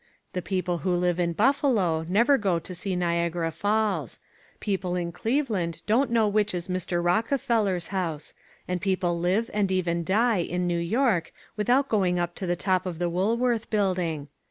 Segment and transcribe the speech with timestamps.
[0.33, 4.17] The people who live in Buffalo never go to see Niagara Falls;
[4.59, 7.03] people in Cleveland don't know which is Mr.
[7.05, 8.33] Rockefeller's house,
[8.67, 12.87] and people live and even die in New York without going up to the top
[12.87, 14.27] of the Woolworth Building.